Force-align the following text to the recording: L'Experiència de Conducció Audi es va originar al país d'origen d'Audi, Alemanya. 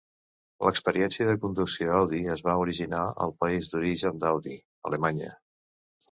L'Experiència 0.67 1.25
de 1.25 1.33
Conducció 1.41 1.91
Audi 1.97 2.21
es 2.35 2.41
va 2.47 2.55
originar 2.61 3.01
al 3.25 3.33
país 3.43 3.67
d'origen 3.73 4.17
d'Audi, 4.23 4.57
Alemanya. 4.91 5.29